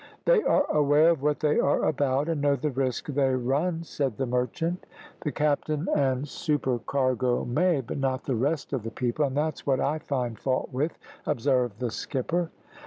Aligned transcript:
"They 0.25 0.41
are 0.41 0.65
aware 0.75 1.11
of 1.11 1.21
what 1.21 1.41
they 1.41 1.59
are 1.59 1.83
about, 1.83 2.27
and 2.27 2.41
know 2.41 2.55
the 2.55 2.71
risk 2.71 3.05
they 3.09 3.35
run," 3.35 3.83
said 3.83 4.17
the 4.17 4.25
merchant. 4.25 4.87
"The 5.21 5.31
captain 5.31 5.87
and 5.95 6.27
supercargo 6.27 7.45
may, 7.45 7.81
but 7.81 7.99
not 7.99 8.23
the 8.23 8.33
rest 8.33 8.73
of 8.73 8.81
the 8.81 8.89
people, 8.89 9.25
and 9.25 9.37
that's 9.37 9.67
what 9.67 9.79
I 9.79 9.99
find 9.99 10.39
fault 10.39 10.69
with," 10.73 10.97
observed 11.27 11.77
the 11.77 11.91
skipper. 11.91 12.49